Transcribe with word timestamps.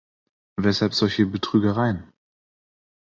Weshalb 0.55 0.95
solche 0.95 1.27
Betrügereien? 1.29 2.11